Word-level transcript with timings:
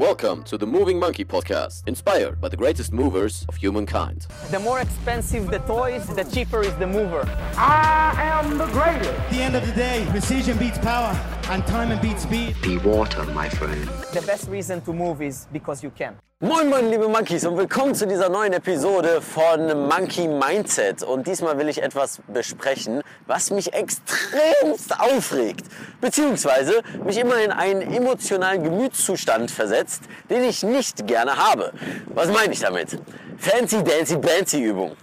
Welcome 0.00 0.44
to 0.44 0.56
the 0.56 0.66
Moving 0.66 0.98
Monkey 0.98 1.26
podcast, 1.26 1.86
inspired 1.86 2.40
by 2.40 2.48
the 2.48 2.56
greatest 2.56 2.90
movers 2.90 3.44
of 3.50 3.56
humankind. 3.56 4.26
The 4.50 4.58
more 4.58 4.80
expensive 4.80 5.50
the 5.50 5.58
toys, 5.58 6.06
the 6.06 6.24
cheaper 6.24 6.62
is 6.62 6.74
the 6.76 6.86
mover. 6.86 7.28
I 7.54 8.14
am 8.16 8.56
the 8.56 8.64
greatest. 8.68 9.10
At 9.10 9.30
the 9.30 9.42
end 9.42 9.56
of 9.56 9.66
the 9.66 9.74
day, 9.74 10.06
precision 10.08 10.56
beats 10.56 10.78
power 10.78 11.12
and 11.50 11.66
time 11.66 11.98
beats 12.00 12.22
speed. 12.22 12.54
Be 12.62 12.78
water, 12.78 13.24
my 13.34 13.48
friend. 13.48 13.88
The 14.12 14.22
best 14.22 14.48
reason 14.48 14.80
to 14.82 14.92
move 14.92 15.20
is 15.20 15.48
because 15.52 15.82
you 15.82 15.90
can. 15.90 16.16
Moin 16.42 16.70
moin 16.70 16.88
liebe 16.90 17.08
Monkeys 17.08 17.44
und 17.44 17.58
willkommen 17.58 17.94
zu 17.94 18.06
dieser 18.06 18.28
neuen 18.28 18.52
Episode 18.52 19.20
von 19.20 19.88
Monkey 19.88 20.28
Mindset. 20.28 21.02
Und 21.02 21.26
diesmal 21.26 21.58
will 21.58 21.68
ich 21.68 21.82
etwas 21.82 22.20
besprechen, 22.28 23.02
was 23.26 23.50
mich 23.50 23.72
extremst 23.74 24.98
aufregt, 24.98 25.66
beziehungsweise 26.00 26.82
mich 27.04 27.18
immer 27.18 27.42
in 27.42 27.50
einen 27.50 27.82
emotionalen 27.82 28.62
Gemütszustand 28.62 29.50
versetzt, 29.50 30.04
den 30.30 30.44
ich 30.44 30.62
nicht 30.62 31.06
gerne 31.06 31.36
habe. 31.36 31.72
Was 32.14 32.28
meine 32.28 32.52
ich 32.52 32.60
damit? 32.60 32.96
Fancy 33.38 33.82
Dancy 33.82 34.16
Bancy 34.16 34.62
Übung. 34.62 34.96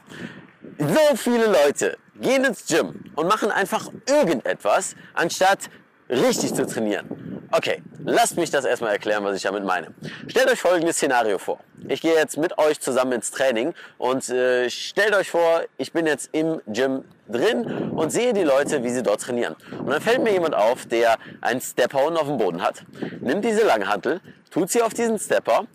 So 0.80 1.16
viele 1.18 1.48
Leute 1.48 1.98
gehen 2.22 2.46
ins 2.46 2.66
Gym 2.66 3.04
und 3.16 3.28
machen 3.28 3.52
einfach 3.52 3.92
irgendetwas, 4.08 4.96
anstatt 5.14 5.70
richtig 6.10 6.54
zu 6.54 6.66
trainieren. 6.66 7.38
Okay, 7.52 7.82
lasst 8.04 8.36
mich 8.38 8.50
das 8.50 8.66
erstmal 8.66 8.92
erklären, 8.92 9.24
was 9.24 9.36
ich 9.38 9.44
damit 9.44 9.64
meine. 9.64 9.88
Stellt 10.28 10.50
euch 10.50 10.60
folgendes 10.60 10.98
Szenario 10.98 11.38
vor. 11.38 11.60
Ich 11.88 12.02
gehe 12.02 12.14
jetzt 12.14 12.38
mit 12.38 12.58
euch 12.58 12.82
zusammen 12.82 13.14
ins 13.14 13.32
Training 13.32 13.74
und 13.98 14.28
äh, 14.30 14.70
stellt 14.70 15.16
euch 15.16 15.32
vor, 15.32 15.62
ich 15.78 15.94
bin 15.94 16.06
jetzt 16.06 16.30
im 16.34 16.62
Gym 16.68 17.06
drin 17.30 17.92
und 17.92 18.12
sehe 18.12 18.34
die 18.34 18.44
Leute, 18.44 18.84
wie 18.84 18.90
sie 18.90 19.02
dort 19.02 19.22
trainieren. 19.22 19.56
Und 19.80 19.88
dann 19.88 20.02
fällt 20.02 20.22
mir 20.22 20.34
jemand 20.34 20.56
auf, 20.56 20.86
der 20.88 21.18
einen 21.40 21.62
Stepper 21.62 22.06
unten 22.06 22.18
auf 22.18 22.28
dem 22.28 22.38
Boden 22.38 22.62
hat, 22.62 22.84
nimmt 23.22 23.46
diese 23.46 23.66
Langhantel, 23.66 24.20
tut 24.52 24.70
sie 24.70 24.82
auf 24.82 24.94
diesen 24.94 25.18
Stepper 25.18 25.68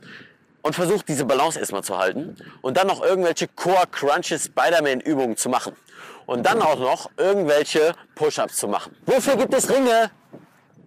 und 0.60 0.74
versucht 0.74 1.08
diese 1.08 1.24
Balance 1.24 1.58
erstmal 1.58 1.82
zu 1.82 1.96
halten 1.96 2.36
und 2.60 2.76
dann 2.76 2.86
noch 2.86 3.02
irgendwelche 3.02 3.48
Core 3.48 3.86
Crunches 3.90 4.44
Spider-Man 4.44 5.00
Übungen 5.00 5.36
zu 5.38 5.48
machen 5.48 5.74
und 6.26 6.44
dann 6.44 6.60
auch 6.60 6.78
noch 6.78 7.10
irgendwelche 7.16 7.94
Push-ups 8.14 8.56
zu 8.56 8.68
machen. 8.68 8.94
Wofür 9.06 9.36
gibt 9.36 9.54
es 9.54 9.70
Ringe? 9.70 10.10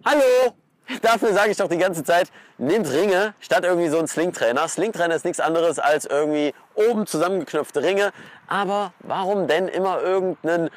Hallo? 0.08 0.54
Dafür 1.02 1.32
sage 1.34 1.50
ich 1.50 1.56
doch 1.56 1.68
die 1.68 1.78
ganze 1.78 2.04
Zeit, 2.04 2.30
nehmt 2.58 2.88
Ringe 2.92 3.34
statt 3.40 3.64
irgendwie 3.64 3.88
so 3.88 3.98
ein 3.98 4.06
Slingtrainer. 4.06 4.68
Slingtrainer 4.68 5.16
ist 5.16 5.24
nichts 5.24 5.40
anderes 5.40 5.80
als 5.80 6.04
irgendwie 6.04 6.54
oben 6.76 7.08
zusammengeknöpfte 7.08 7.82
Ringe. 7.82 8.12
Aber 8.46 8.92
warum 9.00 9.48
denn 9.48 9.66
immer 9.66 10.00
irgendeinen 10.00 10.70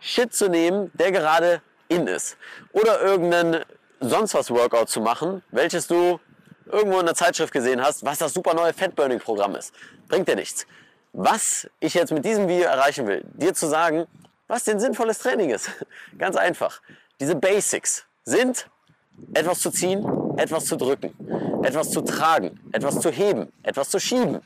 Shit 0.00 0.34
zu 0.34 0.48
nehmen, 0.48 0.90
der 0.94 1.12
gerade 1.12 1.62
in 1.86 2.08
ist? 2.08 2.36
Oder 2.72 3.00
irgendeinen 3.00 3.64
sonst 4.00 4.34
was 4.34 4.50
Workout 4.50 4.88
zu 4.88 5.00
machen, 5.00 5.44
welches 5.52 5.86
du 5.86 6.18
irgendwo 6.66 6.98
in 6.98 7.06
der 7.06 7.14
Zeitschrift 7.14 7.52
gesehen 7.52 7.80
hast, 7.80 8.04
was 8.04 8.18
das 8.18 8.34
super 8.34 8.52
neue 8.52 8.72
Fatburning-Programm 8.72 9.54
ist. 9.54 9.72
Bringt 10.08 10.26
dir 10.26 10.34
nichts. 10.34 10.66
Was 11.12 11.70
ich 11.78 11.94
jetzt 11.94 12.10
mit 12.10 12.24
diesem 12.24 12.48
Video 12.48 12.64
erreichen 12.64 13.06
will, 13.06 13.22
dir 13.34 13.54
zu 13.54 13.68
sagen, 13.68 14.08
was 14.48 14.64
denn 14.64 14.80
sinnvolles 14.80 15.20
Training 15.20 15.50
ist. 15.50 15.70
Ganz 16.18 16.34
einfach. 16.34 16.80
Diese 17.20 17.36
Basics 17.36 18.06
sind 18.24 18.68
etwas 19.34 19.60
zu 19.60 19.70
ziehen, 19.70 20.06
etwas 20.36 20.66
zu 20.66 20.76
drücken, 20.76 21.12
etwas 21.62 21.90
zu 21.90 22.00
tragen, 22.02 22.60
etwas 22.72 23.00
zu 23.00 23.10
heben, 23.10 23.52
etwas 23.62 23.90
zu 23.90 23.98
schieben. 23.98 24.40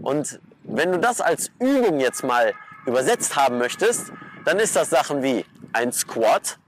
Und 0.00 0.40
wenn 0.64 0.92
du 0.92 0.98
das 0.98 1.20
als 1.20 1.50
Übung 1.58 2.00
jetzt 2.00 2.24
mal 2.24 2.52
übersetzt 2.86 3.36
haben 3.36 3.58
möchtest, 3.58 4.12
dann 4.44 4.58
ist 4.58 4.76
das 4.76 4.90
Sachen 4.90 5.22
wie 5.22 5.44
ein 5.72 5.92
Squat, 5.92 6.58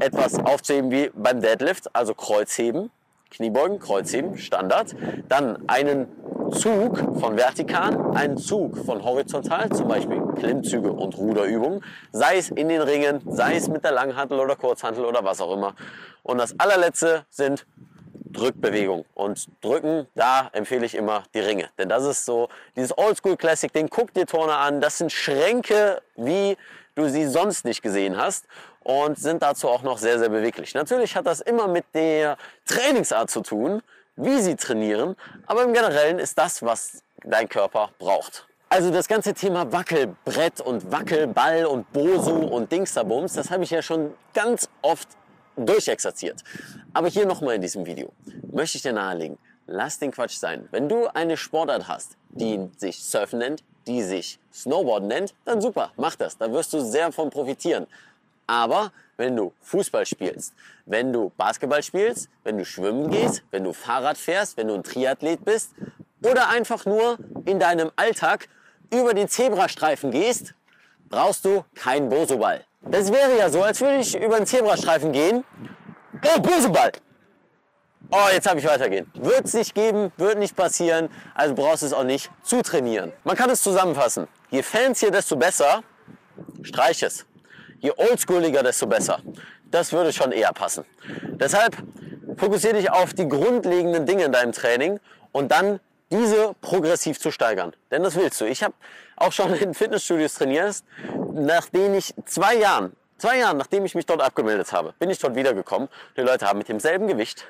etwas 0.00 0.38
aufzuheben 0.38 0.90
wie 0.90 1.10
beim 1.14 1.40
Deadlift, 1.40 1.94
also 1.94 2.14
Kreuzheben, 2.14 2.90
Kniebeugen, 3.30 3.78
Kreuzheben, 3.78 4.36
Standard. 4.38 4.94
Dann 5.28 5.68
einen 5.68 6.08
Zug 6.52 6.98
von 7.20 7.36
vertikal, 7.36 8.12
einen 8.14 8.36
Zug 8.36 8.76
von 8.78 9.02
horizontal, 9.02 9.70
zum 9.70 9.88
Beispiel 9.88 10.20
Klimmzüge 10.36 10.92
und 10.92 11.16
Ruderübungen, 11.16 11.84
sei 12.12 12.38
es 12.38 12.50
in 12.50 12.68
den 12.68 12.82
Ringen, 12.82 13.20
sei 13.26 13.56
es 13.56 13.68
mit 13.68 13.84
der 13.84 13.92
Langhantel 13.92 14.38
oder 14.38 14.56
Kurzhantel 14.56 15.04
oder 15.04 15.24
was 15.24 15.40
auch 15.40 15.52
immer. 15.52 15.74
Und 16.22 16.38
das 16.38 16.58
allerletzte 16.58 17.24
sind 17.30 17.66
Drückbewegungen. 18.32 19.04
Und 19.14 19.48
drücken, 19.60 20.06
da 20.14 20.50
empfehle 20.52 20.86
ich 20.86 20.94
immer 20.94 21.24
die 21.34 21.40
Ringe. 21.40 21.68
Denn 21.78 21.88
das 21.88 22.04
ist 22.04 22.24
so 22.24 22.48
dieses 22.76 22.96
Oldschool 22.96 23.36
Classic 23.36 23.72
Ding. 23.72 23.88
Guck 23.90 24.14
dir 24.14 24.26
Turner 24.26 24.58
an. 24.58 24.80
Das 24.80 24.98
sind 24.98 25.12
Schränke, 25.12 26.00
wie 26.16 26.56
du 26.94 27.08
sie 27.08 27.26
sonst 27.26 27.64
nicht 27.64 27.82
gesehen 27.82 28.16
hast 28.16 28.46
und 28.82 29.18
sind 29.18 29.42
dazu 29.42 29.68
auch 29.68 29.82
noch 29.82 29.98
sehr, 29.98 30.18
sehr 30.18 30.28
beweglich. 30.28 30.74
Natürlich 30.74 31.16
hat 31.16 31.26
das 31.26 31.40
immer 31.40 31.68
mit 31.68 31.84
der 31.94 32.36
Trainingsart 32.66 33.30
zu 33.30 33.40
tun, 33.40 33.82
wie 34.22 34.40
sie 34.40 34.56
trainieren, 34.56 35.16
aber 35.46 35.62
im 35.64 35.72
Generellen 35.72 36.18
ist 36.18 36.38
das, 36.38 36.62
was 36.62 37.02
dein 37.24 37.48
Körper 37.48 37.90
braucht. 37.98 38.46
Also 38.68 38.90
das 38.90 39.08
ganze 39.08 39.34
Thema 39.34 39.72
Wackelbrett 39.72 40.60
und 40.60 40.92
Wackelball 40.92 41.66
und 41.66 41.92
Bosu 41.92 42.36
und 42.36 42.70
Dingsterbums, 42.70 43.32
das 43.32 43.50
habe 43.50 43.64
ich 43.64 43.70
ja 43.70 43.82
schon 43.82 44.14
ganz 44.32 44.68
oft 44.82 45.08
durchexerziert. 45.56 46.44
Aber 46.92 47.08
hier 47.08 47.26
nochmal 47.26 47.56
in 47.56 47.62
diesem 47.62 47.84
Video 47.84 48.12
möchte 48.52 48.76
ich 48.76 48.82
dir 48.82 48.92
nahelegen, 48.92 49.38
lass 49.66 49.98
den 49.98 50.12
Quatsch 50.12 50.36
sein. 50.36 50.68
Wenn 50.70 50.88
du 50.88 51.08
eine 51.08 51.36
Sportart 51.36 51.88
hast, 51.88 52.16
die 52.28 52.68
sich 52.76 53.02
Surfen 53.02 53.40
nennt, 53.40 53.64
die 53.86 54.02
sich 54.02 54.38
Snowboard 54.52 55.04
nennt, 55.04 55.34
dann 55.44 55.60
super, 55.60 55.92
mach 55.96 56.14
das. 56.14 56.38
Da 56.38 56.52
wirst 56.52 56.72
du 56.72 56.80
sehr 56.80 57.10
von 57.10 57.30
profitieren. 57.30 57.86
Aber 58.46 58.92
wenn 59.20 59.36
du 59.36 59.52
Fußball 59.60 60.06
spielst, 60.06 60.54
wenn 60.86 61.12
du 61.12 61.30
Basketball 61.36 61.82
spielst, 61.82 62.30
wenn 62.42 62.56
du 62.56 62.64
schwimmen 62.64 63.10
gehst, 63.10 63.42
wenn 63.50 63.64
du 63.64 63.74
Fahrrad 63.74 64.16
fährst, 64.16 64.56
wenn 64.56 64.68
du 64.68 64.74
ein 64.74 64.82
Triathlet 64.82 65.44
bist 65.44 65.72
oder 66.24 66.48
einfach 66.48 66.86
nur 66.86 67.18
in 67.44 67.58
deinem 67.58 67.92
Alltag 67.96 68.48
über 68.90 69.12
den 69.12 69.28
Zebrastreifen 69.28 70.10
gehst, 70.10 70.54
brauchst 71.10 71.44
du 71.44 71.64
keinen 71.74 72.08
Bosoball. 72.08 72.64
Das 72.80 73.12
wäre 73.12 73.36
ja 73.36 73.50
so, 73.50 73.62
als 73.62 73.82
würde 73.82 73.98
ich 73.98 74.18
über 74.18 74.38
den 74.38 74.46
Zebrastreifen 74.46 75.12
gehen. 75.12 75.44
Oh, 76.24 76.40
Boseball! 76.40 76.92
Oh, 78.10 78.28
jetzt 78.32 78.48
habe 78.48 78.58
ich 78.58 78.66
weitergehen. 78.66 79.12
Wird 79.14 79.44
es 79.44 79.52
nicht 79.52 79.74
geben, 79.74 80.12
wird 80.16 80.38
nicht 80.38 80.56
passieren, 80.56 81.10
also 81.34 81.54
brauchst 81.54 81.82
du 81.82 81.86
es 81.86 81.92
auch 81.92 82.04
nicht 82.04 82.30
zu 82.42 82.62
trainieren. 82.62 83.12
Man 83.24 83.36
kann 83.36 83.50
es 83.50 83.62
zusammenfassen. 83.62 84.26
Je 84.50 84.62
fancier, 84.62 85.10
desto 85.10 85.36
besser. 85.36 85.82
Streich 86.62 87.02
es. 87.02 87.26
Je 87.80 87.92
oldschooliger, 87.96 88.62
desto 88.62 88.86
besser. 88.86 89.20
Das 89.70 89.92
würde 89.92 90.12
schon 90.12 90.32
eher 90.32 90.52
passen. 90.52 90.84
Deshalb 91.40 91.76
fokussiere 92.36 92.74
dich 92.74 92.90
auf 92.90 93.14
die 93.14 93.28
grundlegenden 93.28 94.06
Dinge 94.06 94.24
in 94.24 94.32
deinem 94.32 94.52
Training 94.52 95.00
und 95.32 95.50
dann 95.50 95.80
diese 96.10 96.54
progressiv 96.60 97.18
zu 97.18 97.30
steigern. 97.30 97.72
Denn 97.90 98.02
das 98.02 98.16
willst 98.16 98.40
du. 98.40 98.44
Ich 98.44 98.62
habe 98.62 98.74
auch 99.16 99.32
schon 99.32 99.54
in 99.54 99.74
Fitnessstudios 99.74 100.34
trainiert, 100.34 100.82
nachdem 101.32 101.94
ich 101.94 102.14
zwei 102.26 102.56
Jahren, 102.56 102.96
zwei 103.18 103.38
Jahren, 103.38 103.56
nachdem 103.56 103.84
ich 103.84 103.94
mich 103.94 104.06
dort 104.06 104.20
abgemeldet 104.20 104.72
habe, 104.72 104.94
bin 104.98 105.10
ich 105.10 105.18
dort 105.18 105.36
wiedergekommen. 105.36 105.88
Die 106.16 106.22
Leute 106.22 106.46
haben 106.46 106.58
mit 106.58 106.68
demselben 106.68 107.06
Gewicht 107.06 107.46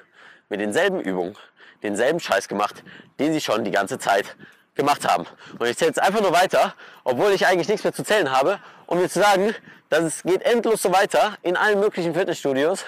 mit 0.50 0.60
denselben 0.60 1.00
Übungen 1.00 1.36
denselben 1.82 2.20
Scheiß 2.20 2.48
gemacht, 2.48 2.84
den 3.18 3.32
sie 3.32 3.40
schon 3.40 3.64
die 3.64 3.70
ganze 3.70 3.98
Zeit 3.98 4.36
gemacht 4.74 5.06
haben. 5.06 5.26
Und 5.58 5.66
ich 5.66 5.76
zähle 5.76 5.90
jetzt 5.90 6.00
einfach 6.00 6.20
nur 6.20 6.32
weiter, 6.32 6.74
obwohl 7.04 7.32
ich 7.32 7.46
eigentlich 7.46 7.68
nichts 7.68 7.84
mehr 7.84 7.92
zu 7.92 8.02
zählen 8.02 8.30
habe, 8.30 8.58
um 8.86 8.98
mir 8.98 9.08
zu 9.08 9.20
sagen, 9.20 9.54
dass 9.88 10.04
es 10.04 10.22
geht 10.22 10.42
endlos 10.42 10.82
so 10.82 10.92
weiter 10.92 11.36
in 11.42 11.56
allen 11.56 11.80
möglichen 11.80 12.14
Fitnessstudios. 12.14 12.84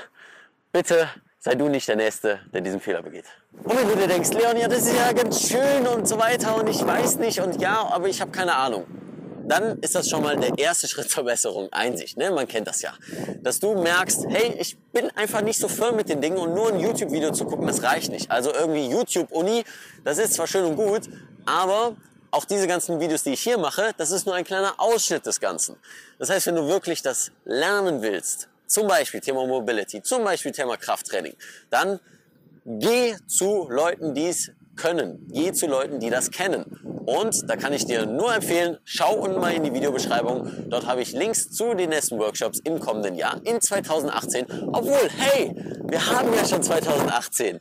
Bitte 0.73 1.09
sei 1.39 1.55
du 1.55 1.69
nicht 1.69 1.89
der 1.89 1.97
Nächste, 1.97 2.41
der 2.53 2.61
diesen 2.61 2.81
Fehler 2.81 3.03
begeht. 3.03 3.25
Und 3.65 3.77
wenn 3.77 3.89
du 3.89 3.97
dir 3.97 4.07
denkst, 4.07 4.31
Leon, 4.31 4.57
ja, 4.57 4.69
das 4.69 4.87
ist 4.87 4.97
ja 4.97 5.13
ganz 5.13 5.49
schön 5.49 5.87
und 5.87 6.07
so 6.07 6.19
weiter 6.19 6.57
und 6.57 6.69
ich 6.69 6.87
weiß 6.87 7.17
nicht 7.17 7.41
und 7.41 7.61
ja, 7.61 7.85
aber 7.85 8.09
ich 8.09 8.21
habe 8.21 8.31
keine 8.31 8.55
Ahnung 8.55 8.87
dann 9.47 9.79
ist 9.81 9.95
das 9.95 10.09
schon 10.09 10.23
mal 10.23 10.37
der 10.37 10.57
erste 10.59 10.89
Schritt 10.89 11.11
zur 11.11 11.25
Besserung. 11.25 11.69
Einsicht, 11.73 12.17
ne? 12.17 12.31
man 12.31 12.47
kennt 12.47 12.67
das 12.67 12.83
ja. 12.83 12.93
Dass 13.43 13.61
du 13.61 13.75
merkst, 13.75 14.27
hey, 14.29 14.55
ich 14.59 14.79
bin 14.93 15.11
einfach 15.17 15.43
nicht 15.43 15.59
so 15.59 15.69
firm 15.69 15.97
mit 15.97 16.09
den 16.09 16.21
Dingen 16.21 16.39
und 16.39 16.55
nur 16.55 16.69
ein 16.69 16.81
YouTube-Video 16.81 17.33
zu 17.33 17.45
gucken, 17.45 17.67
das 17.67 17.83
reicht 17.83 18.11
nicht. 18.11 18.31
Also 18.31 18.53
irgendwie 18.53 18.89
YouTube-Uni, 18.89 19.65
das 20.05 20.19
ist 20.19 20.35
zwar 20.35 20.47
schön 20.47 20.65
und 20.65 20.77
gut, 20.77 21.03
aber 21.47 21.97
auch 22.31 22.45
diese 22.45 22.67
ganzen 22.67 22.99
Videos, 22.99 23.23
die 23.23 23.35
ich 23.35 23.43
hier 23.43 23.59
mache, 23.59 23.93
das 23.99 24.11
ist 24.11 24.27
nur 24.27 24.35
ein 24.35 24.45
kleiner 24.45 24.75
Ausschnitt 24.79 25.27
des 25.27 25.39
Ganzen. 25.39 25.77
Das 26.19 26.31
heißt, 26.31 26.47
wenn 26.47 26.57
du 26.57 26.67
wirklich 26.67 27.03
das 27.03 27.31
lernen 27.45 28.03
willst, 28.03 28.49
zum 28.67 28.89
Beispiel 28.89 29.21
Thema 29.21 29.47
Mobility, 29.47 30.03
zum 30.03 30.25
Beispiel 30.25 30.53
Thema 30.53 30.77
Krafttraining, 30.77 31.35
dann 31.69 32.01
geh 32.65 33.17
zu 33.27 33.69
Leuten, 33.69 34.15
die 34.15 34.29
es 34.29 34.51
können. 34.77 35.29
Geh 35.31 35.53
zu 35.53 35.67
Leuten, 35.67 36.01
die 36.01 36.11
das 36.11 36.31
kennen. 36.31 36.65
Und 37.05 37.49
da 37.51 37.57
kann 37.57 37.73
ich 37.73 37.85
dir 37.85 38.07
nur 38.07 38.35
empfehlen, 38.35 38.79
schau 38.85 39.15
unten 39.15 39.41
mal 39.41 39.53
in 39.53 39.65
die 39.65 39.75
Videobeschreibung. 39.75 40.71
Dort 40.71 40.87
habe 40.87 41.03
ich 41.03 41.13
Links 41.13 41.51
zu 41.51 41.75
den 41.75 41.91
nächsten 41.91 42.19
Workshops 42.19 42.61
im 42.65 42.81
kommenden 42.81 43.17
Jahr, 43.17 43.41
in 43.45 43.61
2018. 43.61 44.47
Obwohl, 44.73 45.11
hey, 45.19 45.55
wir 45.89 46.07
haben 46.07 46.33
ja 46.35 46.47
schon 46.47 46.63
2018 46.63 47.61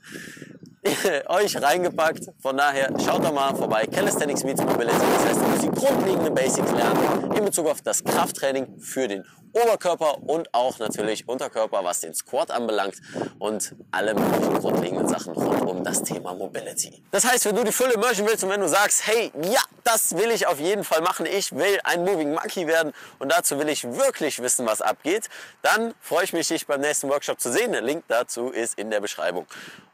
euch 1.27 1.61
reingepackt. 1.61 2.31
Von 2.39 2.57
daher 2.57 2.91
schaut 3.03 3.23
doch 3.23 3.33
mal 3.33 3.55
vorbei. 3.55 3.85
Calisthenics 3.85 4.43
meets 4.43 4.61
Mobility. 4.61 4.95
Das 4.97 5.25
heißt, 5.25 5.41
du 5.41 5.45
musst 5.45 5.63
die 5.63 5.69
grundlegenden 5.69 6.33
Basics 6.33 6.71
lernen 6.71 7.31
in 7.35 7.45
Bezug 7.45 7.67
auf 7.67 7.81
das 7.81 8.03
Krafttraining 8.03 8.79
für 8.79 9.07
den 9.07 9.23
Oberkörper 9.53 10.17
und 10.27 10.53
auch 10.53 10.79
natürlich 10.79 11.27
Unterkörper, 11.27 11.83
was 11.83 11.99
den 12.01 12.13
Squat 12.13 12.51
anbelangt 12.51 12.95
und 13.39 13.75
alle 13.91 14.13
möglichen 14.13 14.59
grundlegenden 14.59 15.07
Sachen 15.07 15.33
rund 15.33 15.61
um 15.61 15.83
das 15.83 16.03
Thema 16.03 16.33
Mobility. 16.33 17.03
Das 17.11 17.25
heißt, 17.25 17.45
wenn 17.45 17.55
du 17.55 17.63
die 17.63 17.71
Fülle 17.71 17.97
mergen 17.97 18.25
willst 18.27 18.43
und 18.43 18.49
wenn 18.49 18.61
du 18.61 18.67
sagst, 18.67 19.05
hey, 19.07 19.31
ja, 19.43 19.61
das 19.83 20.15
will 20.15 20.31
ich 20.31 20.47
auf 20.47 20.59
jeden 20.59 20.83
Fall 20.83 21.01
machen, 21.01 21.25
ich 21.25 21.51
will 21.51 21.79
ein 21.83 22.03
Moving 22.03 22.33
Monkey 22.33 22.67
werden 22.67 22.93
und 23.19 23.31
dazu 23.31 23.57
will 23.59 23.69
ich 23.69 23.83
wirklich 23.83 24.41
wissen, 24.41 24.65
was 24.65 24.81
abgeht, 24.81 25.29
dann 25.61 25.93
freue 25.99 26.23
ich 26.23 26.33
mich, 26.33 26.47
dich 26.47 26.67
beim 26.67 26.81
nächsten 26.81 27.09
Workshop 27.09 27.39
zu 27.39 27.51
sehen. 27.51 27.71
Der 27.71 27.81
Link 27.81 28.03
dazu 28.07 28.49
ist 28.49 28.77
in 28.77 28.89
der 28.89 28.99
Beschreibung. 28.99 29.45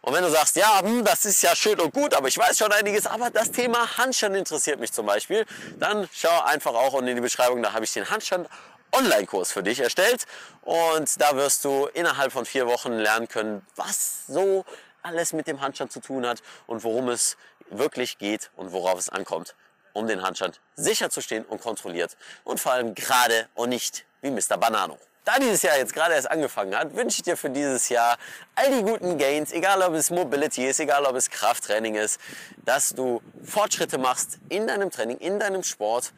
Und 0.02 0.14
wenn 0.14 0.24
du 0.24 0.30
sagst, 0.30 0.56
ja, 0.56 0.82
hm, 0.82 1.04
das 1.04 1.26
ist 1.26 1.42
ja 1.42 1.56
schön 1.56 1.80
und 1.80 1.94
gut, 1.94 2.14
aber 2.14 2.28
ich 2.28 2.38
weiß 2.38 2.58
schon 2.58 2.72
einiges, 2.72 3.06
aber 3.06 3.30
das 3.30 3.52
Thema 3.52 3.98
Handstand 3.98 4.36
interessiert 4.36 4.80
mich 4.80 4.94
zum 4.94 5.06
Beispiel, 5.06 5.46
dann 5.80 6.08
schau 6.14 6.42
einfach 6.46 6.74
auch 6.74 6.94
unten 6.94 7.10
in 7.10 7.16
die 7.16 7.22
Beschreibung, 7.22 7.62
da 7.62 7.74
habe 7.74 7.84
ich 7.84 7.94
den 7.94 8.10
Handstand 8.10 8.48
Online-Kurs 8.98 9.52
für 9.52 9.62
dich 9.62 9.80
erstellt 9.80 10.26
und 10.64 11.22
da 11.22 11.36
wirst 11.36 11.64
du 11.66 11.88
innerhalb 11.94 12.32
von 12.32 12.46
vier 12.46 12.66
Wochen 12.66 12.94
lernen 12.94 13.28
können, 13.28 13.66
was 13.76 14.26
so 14.28 14.66
alles 15.04 15.34
mit 15.34 15.46
dem 15.46 15.62
Handstand 15.62 15.92
zu 15.92 16.00
tun 16.00 16.26
hat 16.26 16.42
und 16.66 16.84
worum 16.84 17.10
es 17.10 17.38
wirklich 17.70 18.18
geht 18.18 18.50
und 18.56 18.72
worauf 18.72 18.98
es 18.98 19.10
ankommt, 19.10 19.56
um 19.94 20.08
den 20.08 20.24
Handstand 20.24 20.60
sicher 20.76 21.12
zu 21.12 21.22
stehen 21.22 21.46
und 21.46 21.62
kontrolliert 21.62 22.18
und 22.44 22.60
vor 22.60 22.72
allem 22.72 22.96
gerade 22.96 23.48
und 23.54 23.70
nicht 23.70 24.06
wie 24.22 24.32
Mr. 24.32 24.58
Banano. 24.58 24.98
Da 25.26 25.38
dieses 25.40 25.62
Jahr 25.62 25.78
jetzt 25.78 25.94
gerade 25.94 26.16
erst 26.16 26.32
angefangen 26.32 26.76
hat, 26.76 26.96
wünsche 26.96 27.18
ich 27.18 27.24
dir 27.24 27.38
für 27.38 27.50
dieses 27.50 27.90
Jahr 27.90 28.18
all 28.56 28.72
die 28.72 28.82
guten 28.82 29.18
Gains, 29.18 29.52
egal 29.52 29.82
ob 29.82 29.94
es 29.94 30.10
Mobility 30.10 30.66
ist, 30.66 30.80
egal 30.80 31.06
ob 31.06 31.16
es 31.16 31.30
Krafttraining 31.30 31.96
ist, 31.96 32.20
dass 32.66 32.96
du 32.96 33.22
Fortschritte 33.44 33.98
machst 33.98 34.40
in 34.50 34.66
deinem 34.66 34.90
Training, 34.90 35.18
in 35.18 35.38
deinem 35.38 35.64
Sport 35.64 36.14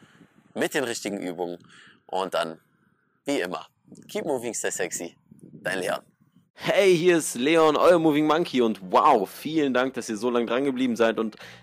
mit 0.54 0.74
den 0.74 0.84
richtigen 0.84 1.18
Übungen 1.18 1.58
und 2.06 2.34
dann, 2.34 2.60
wie 3.30 3.40
immer, 3.40 3.66
keep 4.08 4.24
moving, 4.24 4.54
stay 4.54 4.70
sexy, 4.70 5.16
dein 5.62 5.80
Leon. 5.80 6.00
Hey, 6.54 6.94
hier 6.94 7.16
ist 7.16 7.36
Leon, 7.36 7.76
euer 7.76 7.98
Moving 7.98 8.26
Monkey 8.26 8.60
und 8.60 8.80
wow, 8.92 9.28
vielen 9.28 9.72
Dank, 9.72 9.94
dass 9.94 10.10
ihr 10.10 10.16
so 10.16 10.28
lange 10.30 10.46
dran 10.46 10.64
geblieben 10.64 10.94
seid 10.94 11.18
und 11.18 11.36